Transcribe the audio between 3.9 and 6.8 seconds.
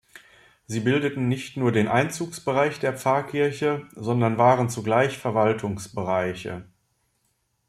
sondern waren zugleich Verwaltungsbereiche.